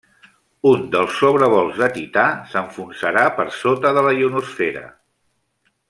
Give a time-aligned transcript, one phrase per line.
[0.69, 2.23] Un dels sobrevols de Tità
[2.55, 4.83] s'enfonsarà per sota de la ionosfera.